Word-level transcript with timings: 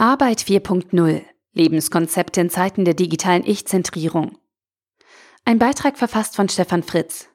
Arbeit 0.00 0.40
4.0 0.40 1.20
Lebenskonzept 1.52 2.38
in 2.38 2.48
Zeiten 2.48 2.86
der 2.86 2.94
digitalen 2.94 3.44
Ich-Zentrierung. 3.44 4.38
Ein 5.44 5.58
Beitrag 5.58 5.98
verfasst 5.98 6.36
von 6.36 6.48
Stefan 6.48 6.82
Fritz. 6.82 7.28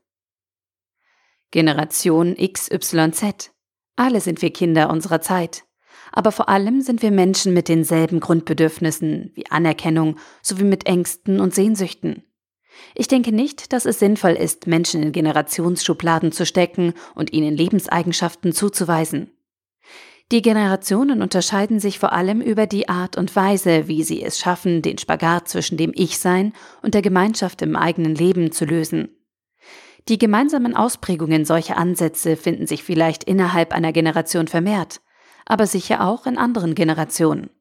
Generation 1.51 2.35
XYZ. 2.35 3.51
Alle 3.95 4.19
sind 4.19 4.41
wir 4.41 4.51
Kinder 4.51 4.89
unserer 4.89 5.21
Zeit. 5.21 5.65
Aber 6.11 6.31
vor 6.31 6.49
allem 6.49 6.81
sind 6.81 7.03
wir 7.03 7.11
Menschen 7.11 7.53
mit 7.53 7.69
denselben 7.69 8.19
Grundbedürfnissen 8.19 9.31
wie 9.35 9.45
Anerkennung 9.51 10.17
sowie 10.41 10.63
mit 10.63 10.87
Ängsten 10.87 11.39
und 11.39 11.53
Sehnsüchten. 11.53 12.23
Ich 12.95 13.07
denke 13.07 13.31
nicht, 13.31 13.73
dass 13.73 13.85
es 13.85 13.99
sinnvoll 13.99 14.33
ist, 14.33 14.65
Menschen 14.65 15.03
in 15.03 15.11
Generationsschubladen 15.11 16.31
zu 16.31 16.47
stecken 16.47 16.95
und 17.13 17.31
ihnen 17.31 17.55
Lebenseigenschaften 17.55 18.53
zuzuweisen. 18.53 19.34
Die 20.31 20.41
Generationen 20.41 21.21
unterscheiden 21.21 21.79
sich 21.79 21.99
vor 21.99 22.11
allem 22.11 22.41
über 22.41 22.65
die 22.65 22.89
Art 22.89 23.15
und 23.15 23.35
Weise, 23.35 23.87
wie 23.87 24.03
sie 24.03 24.23
es 24.23 24.39
schaffen, 24.39 24.81
den 24.81 24.97
Spagat 24.97 25.47
zwischen 25.47 25.77
dem 25.77 25.91
Ich-Sein 25.93 26.53
und 26.81 26.95
der 26.95 27.03
Gemeinschaft 27.03 27.61
im 27.61 27.75
eigenen 27.75 28.15
Leben 28.15 28.51
zu 28.51 28.65
lösen. 28.65 29.09
Die 30.07 30.17
gemeinsamen 30.17 30.75
Ausprägungen 30.75 31.45
solcher 31.45 31.77
Ansätze 31.77 32.37
finden 32.37 32.65
sich 32.65 32.83
vielleicht 32.83 33.23
innerhalb 33.23 33.71
einer 33.71 33.91
Generation 33.91 34.47
vermehrt, 34.47 35.01
aber 35.45 35.67
sicher 35.67 36.01
auch 36.01 36.25
in 36.25 36.37
anderen 36.37 36.73
Generationen. 36.73 37.51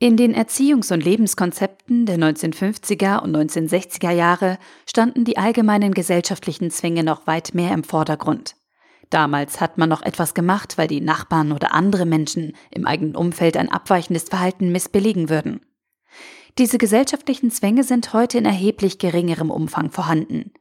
In 0.00 0.16
den 0.16 0.34
Erziehungs- 0.34 0.92
und 0.92 1.04
Lebenskonzepten 1.04 2.06
der 2.06 2.18
1950er 2.18 3.20
und 3.20 3.36
1960er 3.36 4.10
Jahre 4.10 4.58
standen 4.88 5.24
die 5.24 5.38
allgemeinen 5.38 5.94
gesellschaftlichen 5.94 6.72
Zwänge 6.72 7.04
noch 7.04 7.28
weit 7.28 7.54
mehr 7.54 7.72
im 7.72 7.84
Vordergrund. 7.84 8.56
Damals 9.12 9.60
hat 9.60 9.76
man 9.76 9.90
noch 9.90 10.00
etwas 10.00 10.32
gemacht, 10.32 10.78
weil 10.78 10.88
die 10.88 11.02
Nachbarn 11.02 11.52
oder 11.52 11.74
andere 11.74 12.06
Menschen 12.06 12.54
im 12.70 12.86
eigenen 12.86 13.14
Umfeld 13.14 13.58
ein 13.58 13.70
abweichendes 13.70 14.24
Verhalten 14.24 14.72
missbilligen 14.72 15.28
würden. 15.28 15.60
Diese 16.56 16.78
gesellschaftlichen 16.78 17.50
Zwänge 17.50 17.84
sind 17.84 18.14
heute 18.14 18.38
in 18.38 18.46
erheblich 18.46 18.98
geringerem 18.98 19.50
Umfang 19.50 19.90
vorhanden. 19.90 20.52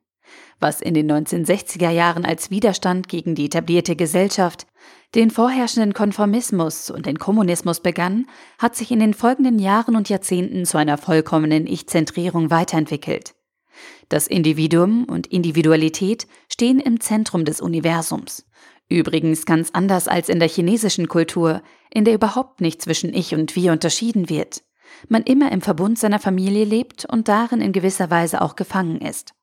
Was 0.60 0.82
in 0.82 0.94
den 0.94 1.10
1960er 1.10 1.92
Jahren 1.92 2.26
als 2.26 2.52
Widerstand 2.52 3.08
gegen 3.08 3.36
die 3.36 3.46
etablierte 3.46 3.96
Gesellschaft, 3.96 4.68
den 5.16 5.32
vorherrschenden 5.32 5.94
Konformismus 5.94 6.90
und 6.90 7.06
den 7.06 7.20
Kommunismus 7.20 7.80
begann, 7.80 8.28
hat 8.60 8.76
sich 8.76 8.92
in 8.92 9.00
den 9.00 9.14
folgenden 9.14 9.60
Jahren 9.60 9.96
und 9.96 10.10
Jahrzehnten 10.10 10.66
zu 10.66 10.78
einer 10.78 10.98
vollkommenen 10.98 11.68
Ich-Zentrierung 11.68 12.52
weiterentwickelt. 12.52 13.34
Das 14.10 14.28
Individuum 14.28 15.06
und 15.06 15.28
Individualität 15.28 16.28
stehen 16.48 16.80
im 16.80 17.00
Zentrum 17.00 17.46
des 17.46 17.62
Universums. 17.62 18.46
Übrigens 18.90 19.46
ganz 19.46 19.70
anders 19.72 20.08
als 20.08 20.28
in 20.28 20.40
der 20.40 20.50
chinesischen 20.50 21.08
Kultur, 21.08 21.62
in 21.90 22.04
der 22.04 22.14
überhaupt 22.14 22.60
nicht 22.60 22.82
zwischen 22.82 23.14
Ich 23.14 23.34
und 23.34 23.56
Wir 23.56 23.72
unterschieden 23.72 24.30
wird. 24.30 24.64
Man 25.08 25.24
immer 25.24 25.52
im 25.52 25.62
Verbund 25.62 25.98
seiner 25.98 26.20
Familie 26.20 26.66
lebt 26.66 27.06
und 27.06 27.28
darin 27.28 27.62
in 27.62 27.72
gewisser 27.72 28.10
Weise 28.10 28.42
auch 28.42 28.56
gefangen 28.56 29.00
ist. 29.00 29.34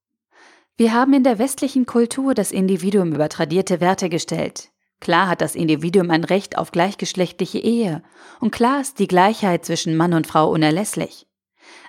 Wir 0.77 0.93
haben 0.93 1.13
in 1.15 1.25
der 1.25 1.39
westlichen 1.39 1.87
Kultur 1.87 2.35
das 2.35 2.53
Individuum 2.53 3.13
über 3.13 3.29
tradierte 3.29 3.81
Werte 3.81 4.09
gestellt. 4.09 4.71
Klar 5.01 5.29
hat 5.29 5.41
das 5.41 5.55
Individuum 5.55 6.11
ein 6.11 6.25
Recht 6.25 6.59
auf 6.59 6.73
gleichgeschlechtliche 6.73 7.59
Ehe 7.59 8.03
und 8.41 8.51
klar 8.51 8.81
ist 8.81 8.99
die 8.99 9.09
Gleichheit 9.09 9.65
zwischen 9.65 9.97
Mann 9.97 10.13
und 10.13 10.27
Frau 10.27 10.51
unerlässlich. 10.51 11.28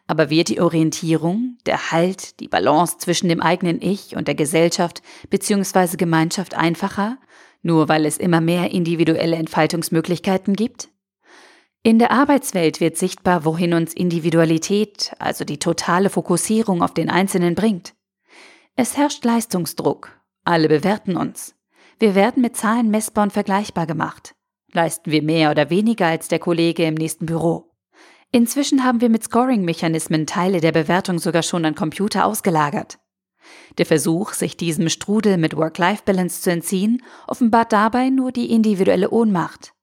Aber 0.08 0.30
wird 0.30 0.50
die 0.50 0.60
Orientierung, 0.60 1.58
der 1.66 1.92
Halt, 1.92 2.40
die 2.40 2.48
Balance 2.48 2.98
zwischen 2.98 3.30
dem 3.30 3.42
eigenen 3.42 3.82
Ich 3.82 4.16
und 4.16 4.28
der 4.28 4.36
Gesellschaft 4.36 5.02
bzw. 5.30 5.98
Gemeinschaft 5.98 6.56
einfacher, 6.56 7.18
nur 7.62 7.90
weil 7.90 8.06
es 8.06 8.18
immer 8.18 8.42
mehr 8.42 8.72
individuelle 8.72 9.36
Entfaltungsmöglichkeiten 9.36 10.56
gibt? 10.56 10.90
In 11.82 11.98
der 11.98 12.12
Arbeitswelt 12.12 12.82
wird 12.82 12.98
sichtbar, 12.98 13.46
wohin 13.46 13.74
uns 13.74 13.94
Individualität, 13.94 15.14
also 15.20 15.46
die 15.46 15.60
totale 15.60 16.10
Fokussierung 16.10 16.82
auf 16.82 16.94
den 16.94 17.10
Einzelnen 17.10 17.56
bringt. 17.56 17.94
Es 18.76 18.98
herrscht 18.98 19.24
Leistungsdruck. 19.24 20.20
Alle 20.44 20.68
bewerten 20.68 21.16
uns. 21.16 21.56
Wir 22.00 22.16
werden 22.16 22.42
mit 22.42 22.58
Zahlen 22.58 22.90
messbar 22.90 23.24
und 23.24 23.34
vergleichbar 23.34 23.86
gemacht. 23.86 24.36
Leisten 24.72 25.12
wir 25.12 25.22
mehr 25.22 25.52
oder 25.52 25.70
weniger 25.70 26.08
als 26.08 26.28
der 26.28 26.40
Kollege 26.40 26.86
im 26.86 26.96
nächsten 26.96 27.26
Büro. 27.26 27.69
Inzwischen 28.32 28.84
haben 28.84 29.02
wir 29.02 29.10
mit 29.10 29.24
Scoring-Mechanismen 29.24 30.28
Teile 30.28 30.62
der 30.62 30.72
Bewertung 30.72 31.18
sogar 31.18 31.42
schon 31.42 31.66
an 31.66 31.74
Computer 31.74 32.26
ausgelagert. 32.26 33.00
Der 33.80 33.88
Versuch, 33.88 34.34
sich 34.34 34.56
diesem 34.56 34.90
Strudel 34.90 35.38
mit 35.38 35.58
Work-Life-Balance 35.58 36.42
zu 36.42 36.52
entziehen, 36.52 37.02
offenbart 37.28 37.74
dabei 37.74 38.10
nur 38.10 38.32
die 38.32 38.52
individuelle 38.52 39.10
Ohnmacht. 39.10 39.74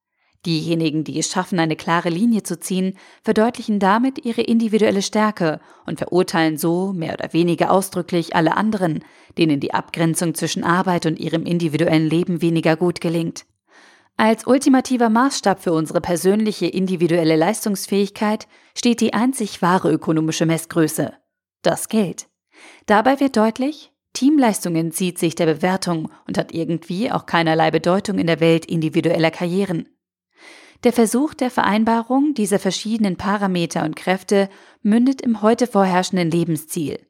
Diejenigen, 0.44 1.02
die 1.02 1.18
es 1.18 1.28
schaffen, 1.28 1.58
eine 1.58 1.74
klare 1.74 2.08
Linie 2.08 2.44
zu 2.44 2.60
ziehen, 2.60 2.96
verdeutlichen 3.24 3.80
damit 3.80 4.24
ihre 4.24 4.42
individuelle 4.42 5.02
Stärke 5.02 5.60
und 5.84 5.98
verurteilen 5.98 6.56
so 6.56 6.92
mehr 6.92 7.14
oder 7.14 7.32
weniger 7.32 7.72
ausdrücklich 7.72 8.36
alle 8.36 8.56
anderen, 8.56 9.02
denen 9.38 9.58
die 9.58 9.74
Abgrenzung 9.74 10.36
zwischen 10.36 10.62
Arbeit 10.62 11.04
und 11.04 11.18
ihrem 11.18 11.44
individuellen 11.46 12.08
Leben 12.08 12.42
weniger 12.42 12.76
gut 12.76 13.00
gelingt. 13.00 13.44
Als 14.18 14.46
ultimativer 14.46 15.10
Maßstab 15.10 15.62
für 15.62 15.74
unsere 15.74 16.00
persönliche 16.00 16.66
individuelle 16.66 17.36
Leistungsfähigkeit 17.36 18.48
steht 18.74 19.02
die 19.02 19.12
einzig 19.12 19.60
wahre 19.60 19.92
ökonomische 19.92 20.46
Messgröße, 20.46 21.12
das 21.60 21.88
Geld. 21.88 22.28
Dabei 22.86 23.20
wird 23.20 23.36
deutlich, 23.36 23.92
Teamleistung 24.14 24.74
entzieht 24.76 25.18
sich 25.18 25.34
der 25.34 25.44
Bewertung 25.44 26.10
und 26.26 26.38
hat 26.38 26.54
irgendwie 26.54 27.12
auch 27.12 27.26
keinerlei 27.26 27.70
Bedeutung 27.70 28.18
in 28.18 28.26
der 28.26 28.40
Welt 28.40 28.64
individueller 28.64 29.30
Karrieren. 29.30 29.86
Der 30.84 30.94
Versuch 30.94 31.34
der 31.34 31.50
Vereinbarung 31.50 32.32
dieser 32.32 32.58
verschiedenen 32.58 33.16
Parameter 33.16 33.84
und 33.84 33.96
Kräfte 33.96 34.48
mündet 34.82 35.20
im 35.20 35.42
heute 35.42 35.66
vorherrschenden 35.66 36.30
Lebensziel. 36.30 37.06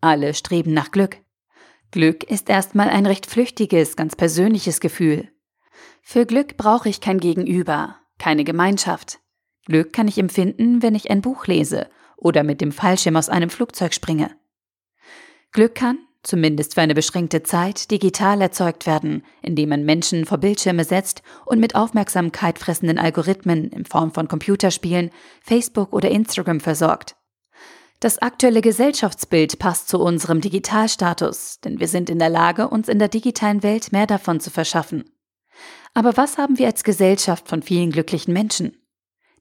Alle 0.00 0.34
streben 0.34 0.72
nach 0.72 0.90
Glück. 0.90 1.18
Glück 1.92 2.24
ist 2.24 2.50
erstmal 2.50 2.88
ein 2.88 3.06
recht 3.06 3.26
flüchtiges, 3.26 3.94
ganz 3.94 4.16
persönliches 4.16 4.80
Gefühl. 4.80 5.30
Für 6.02 6.26
Glück 6.26 6.56
brauche 6.56 6.88
ich 6.88 7.00
kein 7.00 7.20
Gegenüber, 7.20 7.96
keine 8.18 8.44
Gemeinschaft. 8.44 9.20
Glück 9.66 9.92
kann 9.92 10.08
ich 10.08 10.18
empfinden, 10.18 10.82
wenn 10.82 10.94
ich 10.94 11.10
ein 11.10 11.20
Buch 11.20 11.46
lese 11.46 11.88
oder 12.16 12.42
mit 12.42 12.60
dem 12.60 12.72
Fallschirm 12.72 13.16
aus 13.16 13.28
einem 13.28 13.50
Flugzeug 13.50 13.94
springe. 13.94 14.30
Glück 15.52 15.74
kann, 15.74 15.98
zumindest 16.22 16.74
für 16.74 16.80
eine 16.80 16.94
beschränkte 16.94 17.42
Zeit, 17.42 17.90
digital 17.90 18.40
erzeugt 18.40 18.86
werden, 18.86 19.24
indem 19.42 19.70
man 19.70 19.84
Menschen 19.84 20.24
vor 20.24 20.38
Bildschirme 20.38 20.84
setzt 20.84 21.22
und 21.46 21.60
mit 21.60 21.74
Aufmerksamkeit 21.74 22.58
fressenden 22.58 22.98
Algorithmen 22.98 23.70
in 23.70 23.84
Form 23.84 24.12
von 24.12 24.28
Computerspielen, 24.28 25.10
Facebook 25.42 25.92
oder 25.92 26.10
Instagram 26.10 26.60
versorgt. 26.60 27.16
Das 28.00 28.18
aktuelle 28.18 28.60
Gesellschaftsbild 28.60 29.58
passt 29.58 29.88
zu 29.88 29.98
unserem 29.98 30.40
Digitalstatus, 30.40 31.60
denn 31.60 31.80
wir 31.80 31.88
sind 31.88 32.10
in 32.10 32.20
der 32.20 32.28
Lage, 32.28 32.68
uns 32.68 32.88
in 32.88 33.00
der 33.00 33.08
digitalen 33.08 33.62
Welt 33.62 33.90
mehr 33.90 34.06
davon 34.06 34.38
zu 34.38 34.50
verschaffen. 34.50 35.04
Aber 35.94 36.16
was 36.16 36.38
haben 36.38 36.58
wir 36.58 36.66
als 36.66 36.84
Gesellschaft 36.84 37.48
von 37.48 37.62
vielen 37.62 37.90
glücklichen 37.90 38.32
Menschen? 38.32 38.76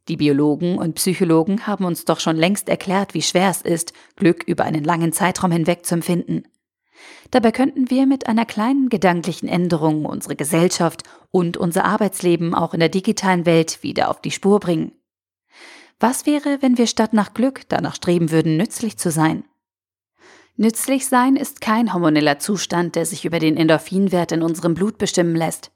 Die 0.08 0.18
Biologen 0.18 0.78
und 0.78 0.96
Psychologen 0.96 1.68
haben 1.68 1.84
uns 1.84 2.06
doch 2.06 2.20
schon 2.20 2.38
längst 2.38 2.70
erklärt, 2.70 3.14
wie 3.14 3.22
schwer 3.22 3.50
es 3.50 3.62
ist, 3.62 3.94
Glück 4.16 4.44
über 4.44 4.64
einen 4.64 4.84
langen 4.84 5.12
Zeitraum 5.12 5.52
hinweg 5.52 5.86
zu 5.86 5.96
empfinden. 5.96 6.44
Dabei 7.32 7.52
könnten 7.52 7.90
wir 7.90 8.06
mit 8.06 8.28
einer 8.28 8.46
kleinen 8.46 8.90
gedanklichen 8.90 9.50
Änderung 9.50 10.06
unsere 10.06 10.36
Gesellschaft 10.36 11.04
und 11.32 11.58
unser 11.58 11.84
Arbeitsleben 11.86 12.56
auch 12.56 12.74
in 12.74 12.80
der 12.80 12.90
digitalen 12.90 13.46
Welt 13.46 13.84
wieder 13.84 14.10
auf 14.10 14.22
die 14.22 14.32
Spur 14.32 14.60
bringen. 14.60 14.94
Was 16.00 16.26
wäre, 16.26 16.62
wenn 16.62 16.78
wir 16.78 16.88
statt 16.88 17.14
nach 17.14 17.34
Glück 17.34 17.68
danach 17.70 17.96
streben 17.96 18.32
würden, 18.32 18.56
nützlich 18.56 18.98
zu 18.98 19.12
sein? 19.12 19.44
Nützlich 20.56 21.08
sein 21.08 21.36
ist 21.36 21.62
kein 21.62 21.94
hormoneller 21.94 22.40
Zustand, 22.40 22.96
der 22.96 23.06
sich 23.06 23.26
über 23.26 23.40
den 23.40 23.58
Endorphinwert 23.58 24.32
in 24.32 24.42
unserem 24.42 24.74
Blut 24.74 24.98
bestimmen 24.98 25.36
lässt. 25.36 25.72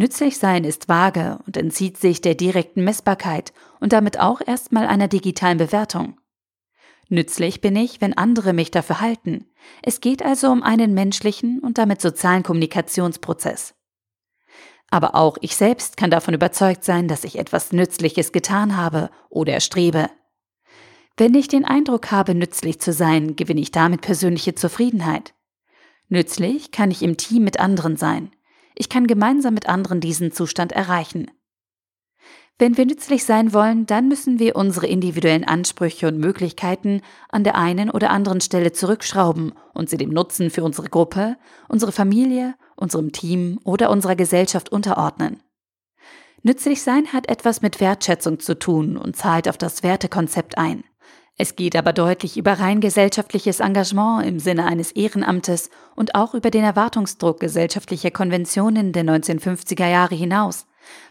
Nützlich 0.00 0.38
sein 0.38 0.64
ist 0.64 0.88
vage 0.88 1.40
und 1.46 1.58
entzieht 1.58 1.98
sich 1.98 2.22
der 2.22 2.34
direkten 2.34 2.82
Messbarkeit 2.82 3.52
und 3.80 3.92
damit 3.92 4.18
auch 4.18 4.40
erstmal 4.40 4.86
einer 4.86 5.08
digitalen 5.08 5.58
Bewertung. 5.58 6.18
Nützlich 7.10 7.60
bin 7.60 7.76
ich, 7.76 8.00
wenn 8.00 8.16
andere 8.16 8.54
mich 8.54 8.70
dafür 8.70 9.02
halten. 9.02 9.50
Es 9.82 10.00
geht 10.00 10.22
also 10.24 10.50
um 10.50 10.62
einen 10.62 10.94
menschlichen 10.94 11.58
und 11.58 11.76
damit 11.76 12.00
sozialen 12.00 12.42
Kommunikationsprozess. 12.42 13.74
Aber 14.88 15.16
auch 15.16 15.36
ich 15.42 15.54
selbst 15.54 15.98
kann 15.98 16.10
davon 16.10 16.32
überzeugt 16.32 16.82
sein, 16.82 17.06
dass 17.06 17.24
ich 17.24 17.38
etwas 17.38 17.70
Nützliches 17.70 18.32
getan 18.32 18.78
habe 18.78 19.10
oder 19.28 19.52
erstrebe. 19.52 20.08
Wenn 21.18 21.34
ich 21.34 21.46
den 21.46 21.66
Eindruck 21.66 22.10
habe, 22.10 22.34
nützlich 22.34 22.80
zu 22.80 22.94
sein, 22.94 23.36
gewinne 23.36 23.60
ich 23.60 23.70
damit 23.70 24.00
persönliche 24.00 24.54
Zufriedenheit. 24.54 25.34
Nützlich 26.08 26.70
kann 26.70 26.90
ich 26.90 27.02
im 27.02 27.18
Team 27.18 27.44
mit 27.44 27.60
anderen 27.60 27.98
sein. 27.98 28.30
Ich 28.80 28.88
kann 28.88 29.06
gemeinsam 29.06 29.52
mit 29.52 29.68
anderen 29.68 30.00
diesen 30.00 30.32
Zustand 30.32 30.72
erreichen. 30.72 31.30
Wenn 32.58 32.78
wir 32.78 32.86
nützlich 32.86 33.26
sein 33.26 33.52
wollen, 33.52 33.84
dann 33.84 34.08
müssen 34.08 34.38
wir 34.38 34.56
unsere 34.56 34.86
individuellen 34.86 35.44
Ansprüche 35.44 36.08
und 36.08 36.16
Möglichkeiten 36.16 37.02
an 37.28 37.44
der 37.44 37.56
einen 37.56 37.90
oder 37.90 38.08
anderen 38.08 38.40
Stelle 38.40 38.72
zurückschrauben 38.72 39.52
und 39.74 39.90
sie 39.90 39.98
dem 39.98 40.08
Nutzen 40.08 40.48
für 40.48 40.64
unsere 40.64 40.88
Gruppe, 40.88 41.36
unsere 41.68 41.92
Familie, 41.92 42.54
unserem 42.74 43.12
Team 43.12 43.60
oder 43.64 43.90
unserer 43.90 44.16
Gesellschaft 44.16 44.72
unterordnen. 44.72 45.42
Nützlich 46.42 46.80
sein 46.80 47.12
hat 47.12 47.28
etwas 47.28 47.60
mit 47.60 47.80
Wertschätzung 47.80 48.40
zu 48.40 48.58
tun 48.58 48.96
und 48.96 49.14
zahlt 49.14 49.46
auf 49.46 49.58
das 49.58 49.82
Wertekonzept 49.82 50.56
ein. 50.56 50.84
Es 51.36 51.56
geht 51.56 51.74
aber 51.74 51.92
deutlich 51.92 52.36
über 52.36 52.54
rein 52.54 52.80
gesellschaftliches 52.80 53.60
Engagement 53.60 54.26
im 54.26 54.38
Sinne 54.38 54.66
eines 54.66 54.92
Ehrenamtes 54.92 55.70
und 55.96 56.14
auch 56.14 56.34
über 56.34 56.50
den 56.50 56.64
Erwartungsdruck 56.64 57.40
gesellschaftlicher 57.40 58.10
Konventionen 58.10 58.92
der 58.92 59.04
1950er 59.04 59.88
Jahre 59.88 60.14
hinaus, 60.14 60.66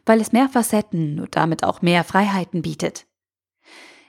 weil 0.06 0.22
es 0.22 0.32
mehr 0.32 0.50
Facetten 0.50 1.20
und 1.20 1.36
damit 1.36 1.64
auch 1.64 1.82
mehr 1.82 2.04
Freiheiten 2.04 2.62
bietet. 2.62 3.06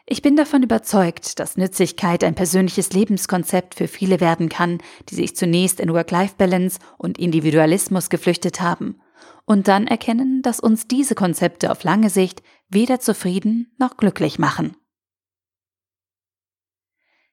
Ich 0.06 0.22
bin 0.22 0.34
davon 0.34 0.64
überzeugt, 0.64 1.38
dass 1.38 1.56
Nützlichkeit 1.56 2.24
ein 2.24 2.34
persönliches 2.34 2.92
Lebenskonzept 2.92 3.76
für 3.76 3.86
viele 3.86 4.20
werden 4.20 4.48
kann, 4.48 4.78
die 5.08 5.14
sich 5.14 5.36
zunächst 5.36 5.78
in 5.78 5.92
Work-Life-Balance 5.92 6.80
und 6.98 7.16
Individualismus 7.16 8.10
geflüchtet 8.10 8.60
haben 8.60 9.00
und 9.44 9.68
dann 9.68 9.86
erkennen, 9.86 10.42
dass 10.42 10.60
uns 10.60 10.86
diese 10.86 11.14
Konzepte 11.14 11.70
auf 11.70 11.84
lange 11.84 12.10
Sicht 12.10 12.42
weder 12.68 13.00
zufrieden 13.00 13.72
noch 13.78 13.96
glücklich 13.96 14.38
machen. 14.38 14.76